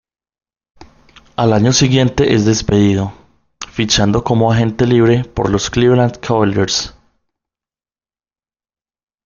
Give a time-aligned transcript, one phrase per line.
[1.35, 3.13] Al año siguiente es despedido,
[3.69, 6.95] fichando como agente libre por los Cleveland Cavaliers.